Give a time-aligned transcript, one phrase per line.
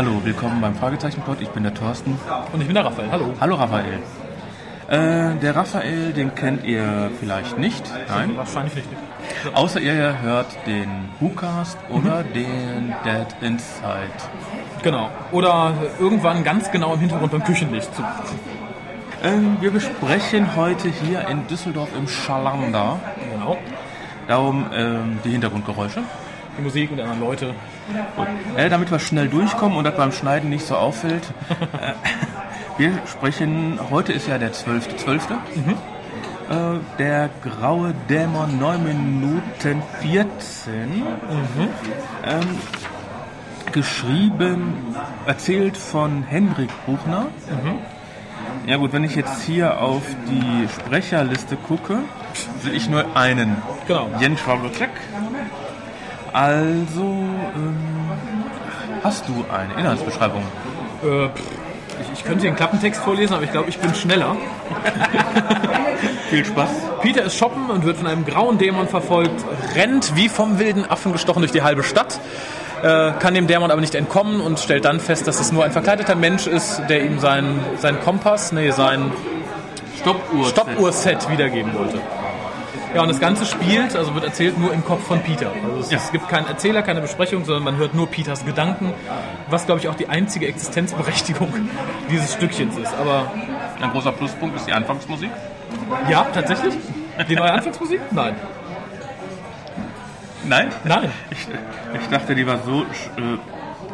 [0.00, 1.42] Hallo, willkommen beim Fragezeichenpod.
[1.42, 2.18] Ich bin der Thorsten.
[2.54, 3.10] Und ich bin der Raphael.
[3.10, 3.34] Hallo.
[3.38, 3.98] Hallo Raphael.
[4.88, 7.84] Äh, der Raphael, den kennt ihr vielleicht nicht.
[8.08, 8.34] Nein.
[8.34, 8.88] Wahrscheinlich nicht.
[9.52, 10.88] Außer ihr hört den
[11.20, 14.08] WhoCast oder den Dead Inside.
[14.82, 15.10] Genau.
[15.32, 18.02] Oder irgendwann ganz genau im Hintergrund beim Küchenlicht zu.
[19.22, 22.98] Ähm, wir besprechen heute hier in Düsseldorf im Schalander.
[23.34, 23.58] Genau.
[24.26, 26.02] Darum ähm, die Hintergrundgeräusche.
[26.58, 27.54] Die Musik und die anderen Leute.
[28.56, 31.22] Äh, damit wir schnell durchkommen und das beim Schneiden nicht so auffällt.
[31.72, 31.92] äh,
[32.78, 35.20] wir sprechen, heute ist ja der 12.12.
[35.54, 35.74] Mhm.
[36.50, 40.88] Äh, der graue Dämon 9 Minuten 14.
[40.88, 41.04] Mhm.
[42.24, 42.58] Ähm,
[43.72, 47.26] geschrieben, erzählt von Hendrik Buchner.
[47.48, 47.78] Mhm.
[48.66, 52.00] Ja gut, wenn ich jetzt hier auf die Sprecherliste gucke,
[52.62, 53.56] sehe ich nur einen.
[53.86, 54.08] Genau.
[54.20, 54.89] Jens Schwablocek.
[56.32, 57.76] Also, ähm,
[59.02, 60.42] hast du eine Inhaltsbeschreibung?
[61.02, 61.32] Äh, ich,
[62.14, 64.36] ich könnte den Klappentext vorlesen, aber ich glaube, ich bin schneller.
[66.30, 66.70] Viel Spaß.
[67.02, 71.12] Peter ist shoppen und wird von einem grauen Dämon verfolgt, rennt wie vom wilden Affen
[71.12, 72.20] gestochen durch die halbe Stadt,
[72.82, 75.72] äh, kann dem Dämon aber nicht entkommen und stellt dann fest, dass es nur ein
[75.72, 79.12] verkleideter Mensch ist, der ihm seinen sein Kompass, nee, sein
[80.00, 80.46] Stoppuhr.
[80.46, 81.98] Stoppuhr-Set wiedergeben wollte.
[82.94, 85.52] Ja, und das Ganze spielt, also wird erzählt nur im Kopf von Peter.
[85.64, 85.98] Also es, Ja.
[85.98, 88.92] es gibt keinen Erzähler, keine Besprechung, sondern man hört nur Peters Gedanken,
[89.48, 91.52] was glaube ich auch die einzige Existenzberechtigung
[92.10, 92.92] dieses Stückchens ist.
[92.94, 93.30] Aber
[93.80, 95.30] Ein großer Pluspunkt ist die Anfangsmusik.
[96.08, 96.74] ja, tatsächlich?
[97.28, 98.00] Die neue Anfangsmusik?
[98.10, 98.34] Nein.
[100.44, 100.68] Nein?
[100.84, 101.10] Nein.
[101.30, 101.46] Ich,
[102.00, 102.80] ich dachte, die war so.
[102.82, 103.36] sch- Äh,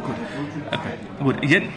[0.03, 0.15] gut.
[0.71, 0.79] Okay.
[1.23, 1.35] Gut.
[1.43, 1.67] Jetzt,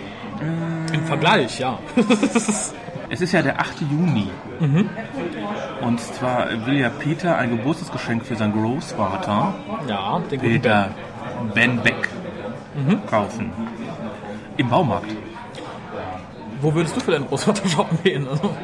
[0.92, 1.78] Im Vergleich, ja.
[3.10, 3.80] es ist ja der 8.
[3.82, 4.28] Juni.
[5.82, 9.54] Und zwar will ja Peter ein Geburtstagsgeschenk für seinen Großvater,
[9.88, 10.90] ja, den Peter
[11.54, 12.08] Ben Beck,
[13.08, 13.52] kaufen.
[14.56, 15.10] Im Baumarkt.
[16.60, 18.28] Wo würdest du für deinen Großvater shoppen gehen?
[18.28, 18.54] Also,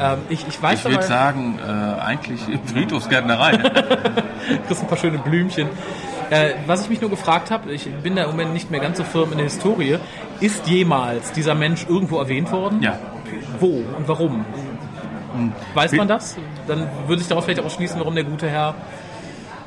[0.00, 3.52] ähm, ich, ich weiß Ich würde sagen, äh, eigentlich Friedhofsgärtnerei.
[4.66, 5.68] kriegst ein paar schöne Blümchen.
[6.30, 8.98] Äh, was ich mich nur gefragt habe, ich bin da im Moment nicht mehr ganz
[8.98, 9.98] so firm in der Historie,
[10.40, 12.82] ist jemals dieser Mensch irgendwo erwähnt worden?
[12.82, 12.98] ja.
[13.60, 14.44] Wo und warum?
[15.74, 16.36] Weiß man das?
[16.66, 18.74] Dann würde ich daraus vielleicht auch schließen, warum der gute Herr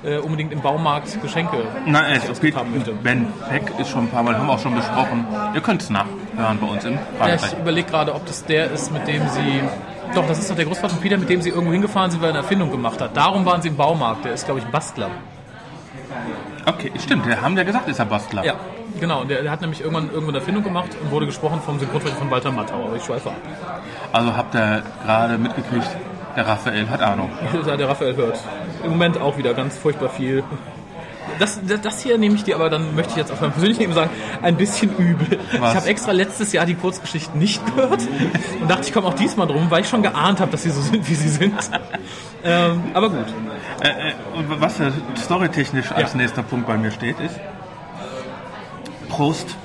[0.03, 2.91] äh, unbedingt im Baumarkt Geschenke Nein, geht, haben möchte.
[2.91, 5.25] Ben Peck ist schon ein paar Mal, haben wir auch schon besprochen.
[5.53, 7.53] Ihr könnt es nachhören bei uns im Ja, Fragezeichen.
[7.55, 9.61] ich überlege gerade, ob das der ist, mit dem sie.
[10.13, 12.29] Doch, das ist doch der Großvater von Peter, mit dem sie irgendwo hingefahren sind, weil
[12.29, 13.17] er eine Erfindung gemacht hat.
[13.17, 14.23] Darum waren sie im Baumarkt.
[14.25, 15.09] Der ist, glaube ich, Bastler.
[16.65, 18.43] Okay, stimmt, wir haben ja gesagt, ist er Bastler.
[18.43, 18.55] Ja,
[19.00, 19.23] genau.
[19.23, 22.29] Der, der hat nämlich irgendwann irgendwo eine Erfindung gemacht und wurde gesprochen vom Synchronsprecher von
[22.31, 22.83] Walter Matthau.
[22.85, 23.35] Aber ich schweife ab.
[24.11, 25.88] Also habt ihr gerade mitgekriegt,
[26.35, 27.29] der Raphael hat Ahnung.
[27.66, 28.39] Da der Raphael hört.
[28.84, 30.44] Im Moment auch wieder ganz furchtbar viel.
[31.39, 33.81] Das, das, das hier nehme ich dir aber, dann möchte ich jetzt auf meinem persönlichen
[33.81, 34.09] Leben sagen,
[34.41, 35.39] ein bisschen übel.
[35.59, 35.72] Was?
[35.72, 38.07] Ich habe extra letztes Jahr die Kurzgeschichten nicht gehört
[38.61, 40.81] und dachte, ich komme auch diesmal drum, weil ich schon geahnt habe, dass sie so
[40.81, 41.53] sind, wie sie sind.
[42.44, 43.25] ähm, aber gut.
[43.81, 46.17] Äh, äh, und was ja storytechnisch als Ja.
[46.19, 47.38] nächster Punkt bei mir steht, ist
[49.15, 49.55] Prost.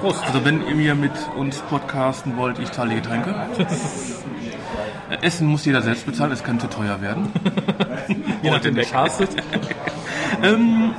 [0.00, 0.24] Prost.
[0.26, 3.32] Also wenn ihr mit uns podcasten wollt, ich zahle die Getränke.
[5.22, 7.32] Essen muss jeder selbst bezahlen, es könnte teuer werden.
[8.42, 9.30] Je nachdem, wer castet.
[10.42, 10.94] Ähm,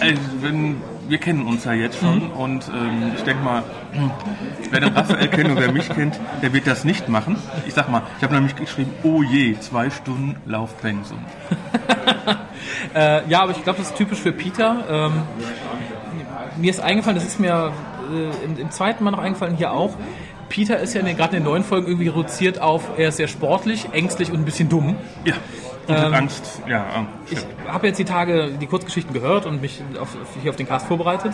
[0.00, 0.76] äh, wenn,
[1.08, 3.62] wir kennen uns ja jetzt schon und ähm, ich denke mal,
[4.70, 7.36] wer den Raphael kennt und wer mich kennt, der wird das nicht machen.
[7.66, 11.18] Ich sag mal, ich habe nämlich geschrieben, oh je, zwei Stunden Laufpensum.
[12.94, 14.84] Äh, ja, aber ich glaube, das ist typisch für Peter.
[14.88, 15.22] Ähm,
[16.60, 17.72] mir ist eingefallen, das ist mir
[18.12, 19.94] äh, im, im zweiten Mal noch eingefallen, hier auch.
[20.48, 23.88] Peter ist ja gerade in den neuen Folgen irgendwie reduziert auf, er ist sehr sportlich,
[23.92, 24.96] ängstlich und ein bisschen dumm.
[25.24, 25.34] Ja,
[25.86, 29.82] und Ähm, Angst, ja, ah, Ich habe jetzt die Tage die Kurzgeschichten gehört und mich
[29.98, 31.32] auf, hier auf den Cast vorbereitet.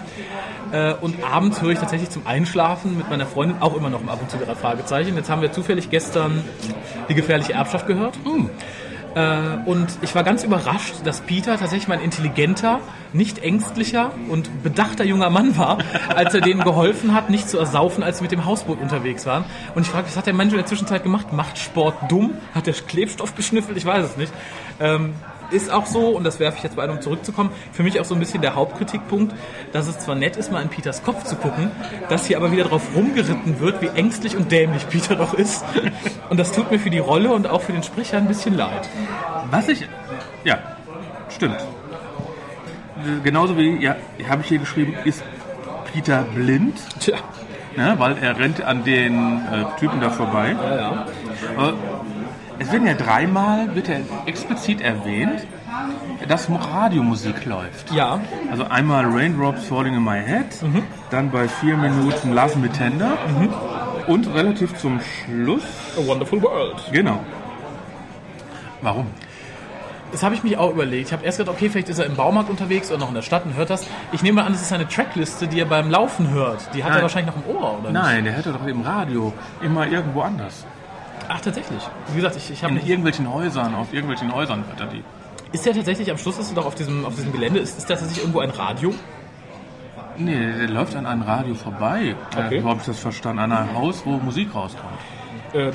[0.72, 4.18] Äh, und abends höre ich tatsächlich zum Einschlafen mit meiner Freundin auch immer noch ab
[4.20, 5.16] und zu drei Fragezeichen.
[5.16, 6.42] Jetzt haben wir zufällig gestern
[7.08, 8.16] die gefährliche Erbschaft gehört.
[8.16, 8.48] Äh,
[9.16, 12.80] und ich war ganz überrascht, dass Peter tatsächlich mal ein intelligenter,
[13.14, 15.78] nicht ängstlicher und bedachter junger Mann war,
[16.14, 19.44] als er denen geholfen hat, nicht zu ersaufen, als sie mit dem Hausboot unterwegs waren.
[19.74, 21.32] Und ich frage, was hat der Mensch in der Zwischenzeit gemacht?
[21.32, 22.34] Macht Sport dumm?
[22.54, 23.78] Hat der Klebstoff geschnüffelt?
[23.78, 24.32] Ich weiß es nicht.
[25.50, 28.14] Ist auch so, und das werfe ich jetzt bei einem zurückzukommen, für mich auch so
[28.14, 29.34] ein bisschen der Hauptkritikpunkt,
[29.72, 31.70] dass es zwar nett ist, mal in Peters Kopf zu gucken,
[32.08, 35.64] dass hier aber wieder drauf rumgeritten wird, wie ängstlich und dämlich Peter doch ist.
[36.30, 38.88] Und das tut mir für die Rolle und auch für den Sprecher ein bisschen leid.
[39.50, 39.86] Was ich,
[40.42, 40.58] ja,
[41.28, 41.56] stimmt.
[43.22, 43.94] Genauso wie, ja,
[44.28, 45.22] habe ich hier geschrieben, ist
[45.92, 47.18] Peter blind, Tja,
[47.76, 50.56] ne, weil er rennt an den äh, Typen da vorbei.
[50.60, 51.06] ja, ja.
[51.56, 51.74] Aber
[52.58, 55.46] es werden ja dreimal, wird er explizit erwähnt,
[56.28, 57.92] dass Radiomusik läuft.
[57.92, 58.20] Ja.
[58.50, 60.46] Also einmal Raindrops Falling in My Head,
[61.10, 63.16] dann bei vier Minuten Love Me Tender
[64.06, 65.64] und relativ zum Schluss,
[65.98, 66.76] A Wonderful World.
[66.92, 67.20] genau.
[68.82, 69.06] Warum?
[70.12, 71.08] Das habe ich mich auch überlegt.
[71.08, 73.22] Ich habe erst gedacht, okay, vielleicht ist er im Baumarkt unterwegs oder noch in der
[73.22, 73.86] Stadt und hört das.
[74.12, 76.68] Ich nehme mal an, das ist eine Trackliste, die er beim Laufen hört.
[76.74, 77.02] Die hat er Nein.
[77.02, 78.00] wahrscheinlich noch im Ohr, oder nicht?
[78.00, 80.64] Nein, der hätte doch im Radio immer irgendwo anders.
[81.28, 81.82] Ach, tatsächlich.
[82.08, 82.88] Wie gesagt, ich, ich habe In nicht...
[82.88, 85.02] irgendwelchen Häusern, auf irgendwelchen Häusern hört er die.
[85.52, 87.88] Ist der tatsächlich, am Schluss ist er doch auf diesem, auf diesem Gelände, ist, ist
[87.90, 88.94] das tatsächlich irgendwo ein Radio?
[90.18, 92.14] Nee, der läuft an einem Radio vorbei.
[92.36, 92.56] Okay.
[92.56, 93.38] Äh, so habe ich das verstanden.
[93.40, 94.98] An einem Haus, wo Musik rauskommt.
[95.52, 95.70] Äh,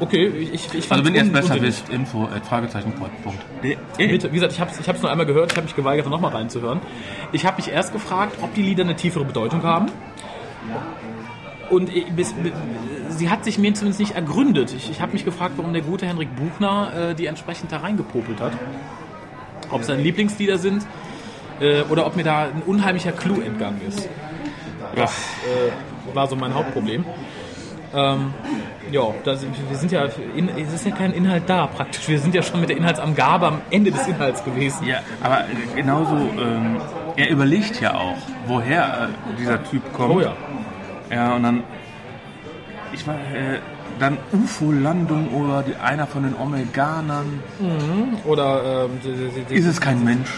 [0.00, 3.76] okay, ich, ich fand Also wenn ihr es besser wisst, info at fragezeichen.de.
[3.96, 6.08] Bitte, wie gesagt, ich habe es ich hab's nur einmal gehört, ich habe mich geweigert,
[6.08, 6.80] nochmal reinzuhören.
[7.32, 9.86] Ich habe mich erst gefragt, ob die Lieder eine tiefere Bedeutung haben.
[11.70, 12.52] Und ich- bis, bis,
[13.16, 14.72] sie hat sich mir zumindest nicht ergründet.
[14.74, 18.40] Ich, ich habe mich gefragt, warum der gute Henrik Buchner äh, die entsprechend da reingepopelt
[18.40, 18.52] hat.
[19.70, 20.86] Ob es seine Lieblingslieder sind
[21.60, 24.08] äh, oder ob mir da ein unheimlicher Clou entgangen ist.
[24.94, 27.04] Das äh, war so mein Hauptproblem.
[27.94, 28.34] Ähm,
[28.90, 32.08] ja, da sind, wir sind ja, in, es ist ja kein Inhalt da praktisch.
[32.08, 34.86] Wir sind ja schon mit der Inhaltsangabe am Ende des Inhalts gewesen.
[34.86, 36.76] Ja, aber äh, genauso, ähm,
[37.16, 38.16] er überlegt ja auch,
[38.46, 40.14] woher äh, dieser Typ kommt.
[40.14, 40.34] Oh ja.
[41.10, 41.62] Ja, und dann,
[42.92, 43.58] ich war, äh,
[43.98, 47.42] dann UFO-Landung oder die, einer von den Omeganern.
[48.24, 50.30] Oder ähm, die, die, Ist es kein Mensch?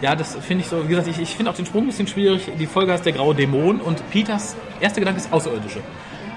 [0.00, 0.84] ja, das finde ich so.
[0.84, 2.50] Wie gesagt, ich, ich finde auch den Sprung ein bisschen schwierig.
[2.58, 5.80] Die Folge heißt der graue Dämon und Peters erster Gedanke ist Außerirdische.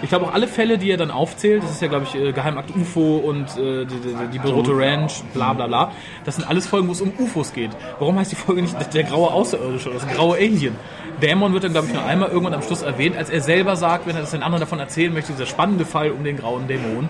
[0.03, 2.31] Ich glaube auch alle Fälle, die er dann aufzählt, das ist ja glaube ich äh,
[2.31, 5.91] Geheimakt UFO und äh, die, die, die Berote Ranch, bla bla bla.
[6.25, 7.71] Das sind alles Folgen, wo es um UFOs geht.
[7.99, 10.75] Warum heißt die Folge nicht der graue Außerirdische oder das graue Alien?
[11.21, 14.07] Dämon wird dann glaube ich nur einmal irgendwann am Schluss erwähnt, als er selber sagt,
[14.07, 17.07] wenn er das den anderen davon erzählen möchte, dieser spannende Fall um den grauen Dämon.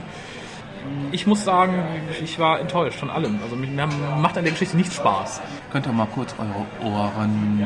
[1.14, 1.84] Ich muss sagen,
[2.22, 3.40] ich war enttäuscht von allem.
[3.44, 5.42] Also mir macht an der Geschichte nicht Spaß.
[5.72, 7.66] Könnt ihr mal kurz eure Ohren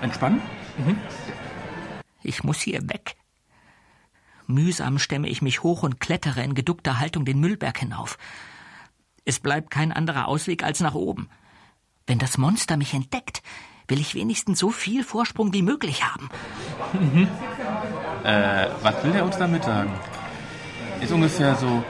[0.00, 0.40] entspannen?
[2.22, 3.17] Ich muss hier weg.
[4.48, 8.18] Mühsam stemme ich mich hoch und klettere in geduckter Haltung den Müllberg hinauf.
[9.26, 11.28] Es bleibt kein anderer Ausweg als nach oben.
[12.06, 13.42] Wenn das Monster mich entdeckt,
[13.88, 16.30] will ich wenigstens so viel Vorsprung wie möglich haben.
[18.24, 19.92] Äh, was will der uns damit sagen?
[21.00, 21.84] Ist ungefähr so,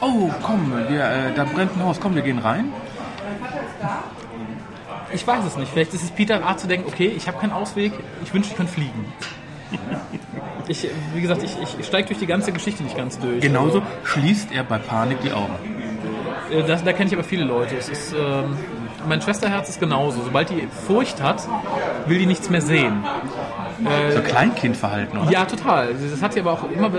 [0.00, 2.72] oh, komm, wir, äh, da brennt ein Haus, komm, wir gehen rein.
[5.12, 5.72] Ich weiß es nicht.
[5.72, 8.56] Vielleicht ist es Peter Art zu denken, okay, ich habe keinen Ausweg, ich wünsche, ich
[8.56, 9.12] könnte fliegen.
[10.68, 13.40] Ich, wie gesagt, ich, ich steige durch die ganze Geschichte nicht ganz durch.
[13.40, 15.54] Genauso schließt er bei Panik die Augen.
[16.48, 17.76] Also, äh, das, da kenne ich aber viele Leute.
[17.76, 18.56] Es ist, ähm,
[19.08, 20.22] mein Schwesterherz ist genauso.
[20.22, 21.46] Sobald die Furcht hat,
[22.06, 23.02] will die nichts mehr sehen.
[24.14, 25.30] So Kleinkindverhalten, oder?
[25.30, 25.94] Ja, total.
[25.94, 26.90] Das hat sie aber auch immer.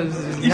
[0.41, 0.53] Ich,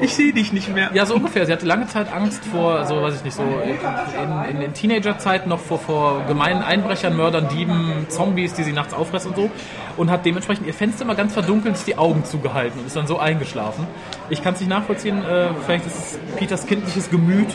[0.00, 0.90] ich sehe dich nicht mehr.
[0.94, 1.46] Ja, so ungefähr.
[1.46, 5.48] Sie hatte lange Zeit Angst vor, so weiß ich nicht, so in, in, in Teenagerzeiten
[5.48, 9.50] noch vor, vor gemeinen Einbrechern, Mördern, Dieben, Zombies, die sie nachts auffressen und so.
[9.96, 13.18] Und hat dementsprechend ihr Fenster immer ganz verdunkelt, die Augen zugehalten und ist dann so
[13.18, 13.86] eingeschlafen.
[14.30, 15.24] Ich kann es nicht nachvollziehen.
[15.24, 17.48] Äh, vielleicht ist es Peters kindliches Gemüt.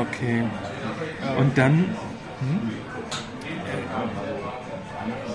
[0.00, 0.44] Okay.
[1.38, 1.94] Und dann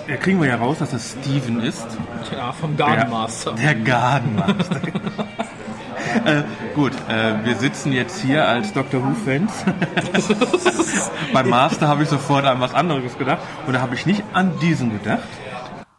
[0.10, 1.86] äh, kriegen wir ja raus, dass das Steven ist.
[2.32, 3.54] Ja, vom Der, Garden Master.
[3.54, 4.82] der Garden Master.
[6.26, 6.44] äh,
[6.76, 9.02] gut, äh, wir sitzen jetzt hier als Dr.
[9.04, 9.52] Who-Fans.
[11.34, 13.42] Beim Master habe ich sofort an was anderes gedacht.
[13.68, 15.28] Und da habe ich nicht an diesen gedacht.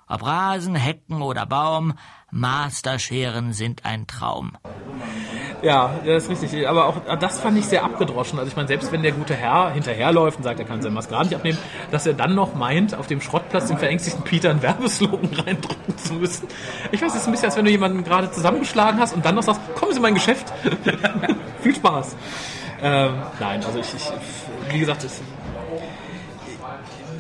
[0.09, 1.95] Ob Rasen, Hecken oder Baum,
[2.33, 4.57] Masterscheren sind ein Traum.
[5.63, 6.69] Ja, das ist richtig.
[6.69, 8.39] Aber auch das fand ich sehr abgedroschen.
[8.39, 11.13] Also ich meine, selbst wenn der gute Herr hinterherläuft und sagt, er kann seine Maske
[11.13, 11.59] gar nicht abnehmen,
[11.91, 16.15] dass er dann noch meint, auf dem Schrottplatz dem verängstigten Peter einen Werbeslogan reindrücken zu
[16.15, 16.49] müssen.
[16.93, 19.35] Ich weiß, es ist ein bisschen, als wenn du jemanden gerade zusammengeschlagen hast und dann
[19.35, 20.53] noch sagst, kommen Sie in mein Geschäft.
[21.61, 22.17] Viel Spaß.
[22.83, 24.13] Ähm, nein, also ich, ich
[24.73, 25.21] wie gesagt, es,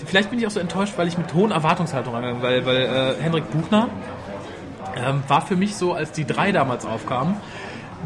[0.06, 3.22] vielleicht bin ich auch so enttäuscht, weil ich mit hohen Erwartungshaltung rangegangen weil, weil äh,
[3.22, 3.88] Henrik Buchner
[4.96, 7.36] ähm, war für mich so, als die drei damals aufkamen,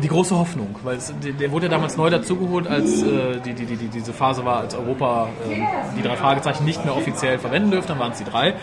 [0.02, 3.66] die große Hoffnung, weil es, der, wurde ja damals neu dazugeholt, als äh, die, die,
[3.66, 7.70] die, die, diese Phase war, als Europa ähm, die drei Fragezeichen nicht mehr offiziell verwenden
[7.70, 8.54] dürfte, dann waren es die drei.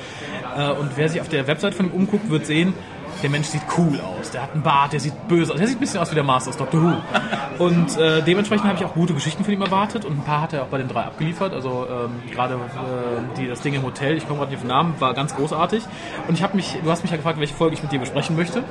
[0.58, 2.74] Äh, und wer sich auf der Website von ihm umguckt, wird sehen,
[3.22, 5.78] der Mensch sieht cool aus, der hat einen Bart, der sieht böse aus, der sieht
[5.78, 7.64] ein bisschen aus wie der Master aus Doctor Who.
[7.64, 10.54] Und äh, dementsprechend habe ich auch gute Geschichten von ihm erwartet und ein paar hat
[10.54, 11.54] er auch bei den drei abgeliefert.
[11.54, 14.70] Also ähm, gerade äh, die, das Ding im Hotel, ich komme gerade nicht auf den
[14.70, 15.84] Namen, war ganz großartig.
[16.28, 18.36] Und ich habe mich, du hast mich ja gefragt, welche Folge ich mit dir besprechen
[18.36, 18.64] möchte.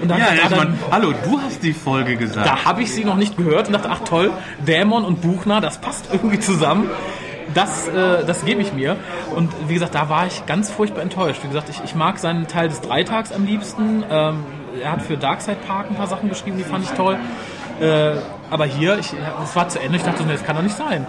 [0.00, 2.46] Und da Ja, ich dann- hallo, du hast die Folge gesagt.
[2.46, 4.30] da habe ich sie noch nicht gehört und dachte, ach toll,
[4.66, 6.88] Dämon und Buchner, das passt irgendwie zusammen.
[7.54, 8.96] Das, äh, das gebe ich mir.
[9.34, 11.42] Und wie gesagt, da war ich ganz furchtbar enttäuscht.
[11.42, 14.04] Wie gesagt, ich, ich mag seinen Teil des Dreitags am liebsten.
[14.10, 14.44] Ähm,
[14.82, 17.16] er hat für Darkside Park ein paar Sachen geschrieben, die fand ich toll.
[17.80, 18.12] Äh,
[18.50, 21.06] aber hier, ich, es war zu Ende, ich dachte, nee, das kann doch nicht sein.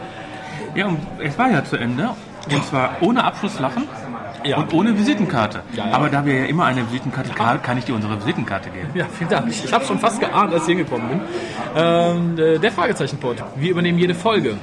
[0.73, 2.09] Ja, und es war ja zu Ende.
[2.51, 3.83] Und zwar ohne Abschlusslachen
[4.43, 4.57] Ja.
[4.57, 5.61] und ohne Visitenkarte.
[5.73, 5.93] Ja, ja.
[5.93, 8.89] Aber da wir ja immer eine Visitenkarte haben, kann ich dir unsere Visitenkarte geben.
[8.95, 9.47] Ja, vielen Dank.
[9.49, 11.21] Ich, ich habe schon fast geahnt, als ich hingekommen bin.
[11.75, 13.37] Ähm, äh, der Fragezeichen-Pod.
[13.57, 14.55] Wir übernehmen jede Folge.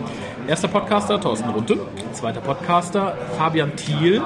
[0.49, 1.79] Erster Podcaster Thorsten Runte.
[2.13, 4.23] Zweiter Podcaster Fabian Thiel.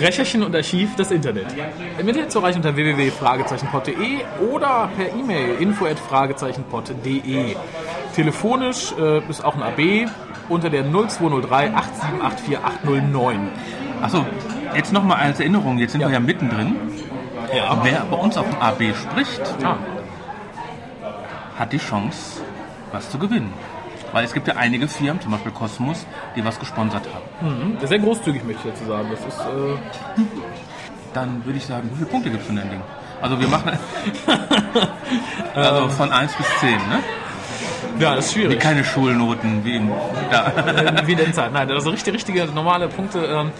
[0.00, 1.46] Recherchen und Archiv des Internet.
[1.98, 4.18] Im Internet zu erreichen unter www.fragezeichenpod.de
[4.52, 7.56] oder per E-Mail info@fragezeichenpod.de.
[8.14, 10.08] Telefonisch äh, ist auch ein AB
[10.48, 13.48] unter der 0203 8784 809.
[14.00, 14.24] Achso,
[14.76, 16.06] jetzt nochmal als Erinnerung, jetzt sind Ja.
[16.08, 16.76] wir ja mittendrin.
[17.54, 17.76] Ja.
[17.82, 19.76] Wer bei uns auf dem AB spricht, Ah,
[21.58, 22.42] hat die Chance,
[22.92, 23.52] was zu gewinnen.
[24.14, 26.06] Weil es gibt ja einige Firmen, zum Beispiel Cosmos,
[26.36, 27.76] die was gesponsert haben.
[27.84, 29.08] sehr großzügig möchte ich dazu sagen.
[29.10, 30.22] Das ist äh,
[31.12, 32.80] Dann würde ich sagen, wie viele Punkte gibt es in dem Ding?
[33.20, 33.72] Also wir machen
[35.56, 36.78] also von 1 bis 10, ne?
[37.98, 38.60] ja, das ist schwierig.
[38.60, 39.90] Keine Schulnoten wie im,
[40.30, 41.02] da.
[41.06, 41.52] Wie in der Zeit.
[41.52, 43.18] Nein, also richtig, richtige, normale Punkte.
[43.18, 43.50] Ähm,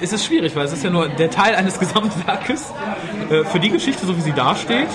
[0.00, 2.72] es ist schwierig, weil es ist ja nur der Teil eines Gesamtwerkes.
[3.28, 4.88] Äh, für die Geschichte, so wie sie dasteht,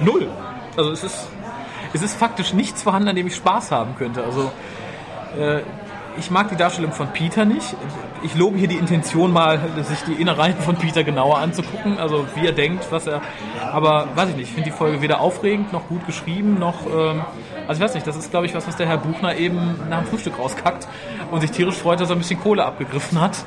[0.00, 0.28] null.
[0.76, 1.28] Also es ist,
[1.94, 4.24] es ist faktisch nichts vorhanden, an dem ich Spaß haben könnte.
[4.24, 4.50] Also
[5.38, 5.62] äh,
[6.18, 7.74] ich mag die Darstellung von Peter nicht.
[8.22, 12.46] Ich lobe hier die Intention mal, sich die Innereien von Peter genauer anzugucken, also wie
[12.46, 13.22] er denkt, was er.
[13.72, 16.86] Aber weiß ich nicht, ich finde die Folge weder aufregend noch gut geschrieben, noch.
[16.86, 17.24] Ähm,
[17.66, 20.02] also ich weiß nicht, das ist glaube ich was, was der Herr Buchner eben nach
[20.02, 20.86] dem Frühstück rauskackt
[21.30, 23.44] und sich tierisch freut, dass er ein bisschen Kohle abgegriffen hat.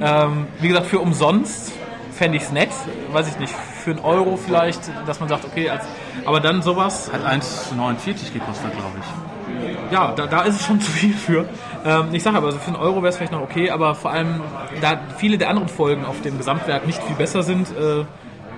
[0.00, 1.72] Ähm, wie gesagt, für umsonst
[2.12, 2.70] fände ich es nett,
[3.12, 5.84] weiß ich nicht, für einen Euro vielleicht, dass man sagt, okay, als,
[6.24, 9.92] aber dann sowas, Hat 1,49 gekostet, glaube ich.
[9.92, 11.46] ja, da, da ist es schon zu viel für.
[11.84, 14.10] Ähm, ich sage aber, also für einen Euro wäre es vielleicht noch okay, aber vor
[14.12, 14.40] allem,
[14.80, 18.04] da viele der anderen Folgen auf dem Gesamtwerk nicht viel besser sind, äh,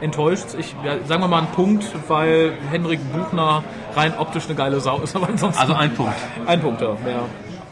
[0.01, 0.49] enttäuscht.
[0.59, 3.63] Ich, ja, sagen wir mal einen Punkt, weil Henrik Buchner
[3.95, 6.15] rein optisch eine geile Sau ist, aber ansonsten Also ein Punkt.
[6.47, 6.89] ein Punkt, ja.
[6.89, 7.21] ja.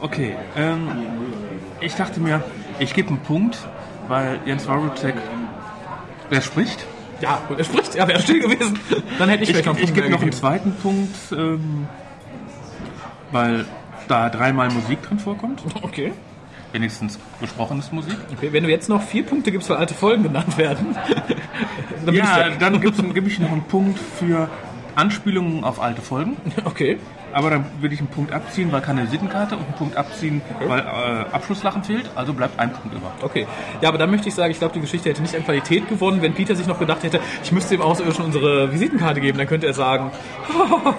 [0.01, 0.89] Okay, ähm,
[1.81, 2.43] ich dachte mir,
[2.79, 3.59] ich gebe einen Punkt,
[4.09, 5.15] weil Jens Warutek,
[6.33, 6.87] wer spricht?
[7.21, 8.79] Ja, er spricht, ja, wäre still gewesen.
[9.19, 11.87] Dann hätte ich Ich, vielleicht noch einen ich gebe noch einen zweiten Punkt, ähm,
[13.31, 13.65] weil
[14.09, 15.63] da dreimal Musik drin vorkommt.
[15.83, 16.13] Okay.
[16.73, 18.17] Wenigstens gesprochenes Musik.
[18.33, 18.49] okay.
[18.51, 20.97] Wenn du jetzt noch vier Punkte gibst, weil alte Folgen genannt werden,
[22.07, 24.49] dann Ja, dann gebe ich noch einen Punkt für
[24.95, 26.39] Anspielungen auf alte Folgen.
[26.65, 26.99] Okay.
[27.33, 30.81] Aber dann würde ich einen Punkt abziehen, weil keine Visitenkarte und einen Punkt abziehen, weil
[30.81, 32.11] äh, Abschlusslachen fehlt.
[32.15, 33.13] Also bleibt ein Punkt über.
[33.23, 33.47] Okay.
[33.81, 36.23] Ja, aber dann möchte ich sagen, ich glaube, die Geschichte hätte nicht an Qualität gewonnen,
[36.23, 39.67] wenn Peter sich noch gedacht hätte, ich müsste dem Außerirdischen unsere Visitenkarte geben, dann könnte
[39.67, 40.11] er sagen.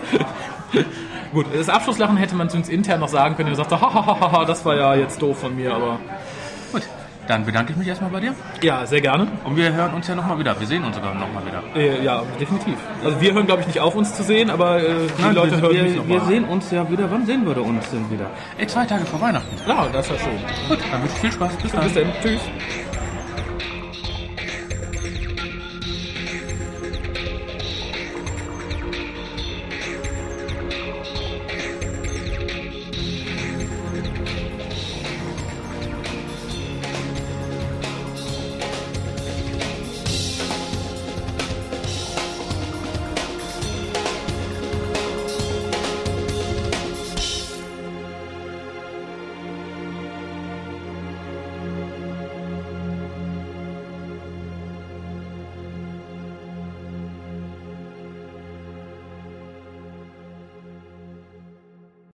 [1.33, 3.79] Gut, das Abschlusslachen hätte man zumindest intern noch sagen können, er sagte,
[4.47, 5.99] das war ja jetzt doof von mir, aber
[6.73, 6.81] Gut,
[7.27, 8.33] dann bedanke ich mich erstmal bei dir.
[8.61, 9.27] ja, sehr gerne.
[9.43, 10.59] Und wir hören uns ja nochmal wieder.
[10.59, 11.63] Wir sehen uns sogar nochmal wieder.
[11.75, 12.75] Äh, ja, definitiv.
[13.03, 15.51] Also wir hören, glaube ich, nicht auf, uns zu sehen, aber äh, die Nein, Leute
[15.51, 16.25] wir, hören wir, noch wir mal.
[16.27, 17.09] sehen uns ja wieder.
[17.09, 18.29] Wann sehen wir uns denn wieder?
[18.57, 19.55] Ey, zwei Tage vor Weihnachten.
[19.67, 20.39] Ja, das ist ja schön.
[20.69, 21.55] Gut, dann wünsche ich viel Spaß.
[21.55, 21.83] Bis dann.
[21.83, 22.11] Bis dann.
[22.21, 22.41] Tschüss.